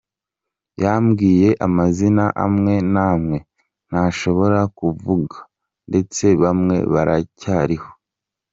Yambwiye 0.83 1.49
amazina 1.65 2.25
amwe 2.45 2.73
n’amwe 2.93 3.37
ntashobora 3.89 4.59
kuvuga 4.77 5.37
ndetse 5.89 6.25
bamwe 6.41 6.75
baracyariho. 6.93 7.89